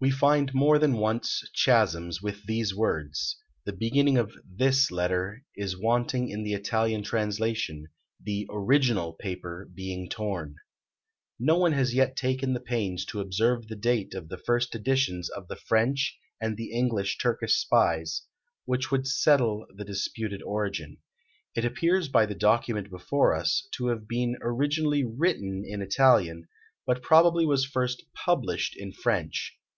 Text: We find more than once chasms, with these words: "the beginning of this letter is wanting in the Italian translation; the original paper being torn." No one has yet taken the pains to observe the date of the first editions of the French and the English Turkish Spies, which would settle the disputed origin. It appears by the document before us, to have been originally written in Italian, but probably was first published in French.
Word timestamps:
We 0.00 0.10
find 0.10 0.52
more 0.52 0.78
than 0.78 0.98
once 0.98 1.48
chasms, 1.64 2.20
with 2.20 2.44
these 2.44 2.74
words: 2.74 3.38
"the 3.64 3.72
beginning 3.72 4.18
of 4.18 4.34
this 4.46 4.90
letter 4.90 5.42
is 5.56 5.78
wanting 5.80 6.28
in 6.28 6.42
the 6.44 6.52
Italian 6.52 7.02
translation; 7.02 7.86
the 8.22 8.46
original 8.50 9.14
paper 9.14 9.66
being 9.72 10.10
torn." 10.10 10.56
No 11.40 11.56
one 11.56 11.72
has 11.72 11.94
yet 11.94 12.16
taken 12.16 12.52
the 12.52 12.60
pains 12.60 13.06
to 13.06 13.20
observe 13.20 13.66
the 13.68 13.76
date 13.76 14.12
of 14.12 14.28
the 14.28 14.36
first 14.36 14.74
editions 14.74 15.30
of 15.30 15.48
the 15.48 15.56
French 15.56 16.18
and 16.38 16.58
the 16.58 16.70
English 16.72 17.16
Turkish 17.16 17.54
Spies, 17.54 18.24
which 18.66 18.90
would 18.90 19.06
settle 19.06 19.64
the 19.74 19.86
disputed 19.86 20.42
origin. 20.42 20.98
It 21.56 21.64
appears 21.64 22.08
by 22.10 22.26
the 22.26 22.34
document 22.34 22.90
before 22.90 23.34
us, 23.34 23.66
to 23.76 23.86
have 23.86 24.06
been 24.06 24.36
originally 24.42 25.02
written 25.02 25.62
in 25.66 25.80
Italian, 25.80 26.46
but 26.86 27.00
probably 27.00 27.46
was 27.46 27.64
first 27.64 28.04
published 28.12 28.76
in 28.76 28.92
French. 28.92 29.56